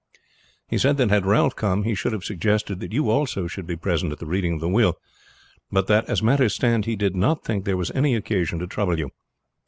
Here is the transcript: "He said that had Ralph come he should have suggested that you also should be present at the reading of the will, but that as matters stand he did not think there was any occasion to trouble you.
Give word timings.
"He 0.67 0.79
said 0.79 0.97
that 0.97 1.11
had 1.11 1.27
Ralph 1.27 1.55
come 1.55 1.83
he 1.83 1.93
should 1.93 2.11
have 2.11 2.23
suggested 2.23 2.79
that 2.79 2.91
you 2.91 3.11
also 3.11 3.45
should 3.45 3.67
be 3.67 3.75
present 3.75 4.11
at 4.11 4.17
the 4.17 4.25
reading 4.25 4.53
of 4.53 4.59
the 4.59 4.67
will, 4.67 4.97
but 5.71 5.85
that 5.85 6.09
as 6.09 6.23
matters 6.23 6.55
stand 6.55 6.85
he 6.85 6.95
did 6.95 7.15
not 7.15 7.43
think 7.45 7.65
there 7.65 7.77
was 7.77 7.91
any 7.91 8.15
occasion 8.15 8.57
to 8.57 8.65
trouble 8.65 8.97
you. 8.97 9.11